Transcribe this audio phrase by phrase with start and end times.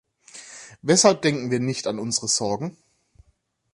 [0.81, 2.75] Weshalb denken wir nicht an unsere Sorgen?